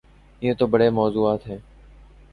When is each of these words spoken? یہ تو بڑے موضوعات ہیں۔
یہ 0.41 0.53
تو 0.53 0.67
بڑے 0.67 0.89
موضوعات 0.89 1.47
ہیں۔ 1.47 1.57